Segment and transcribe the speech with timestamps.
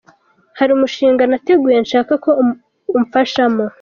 [0.57, 2.29] Hari umushinga nateguye nshaka ko
[2.97, 3.63] umfashamo.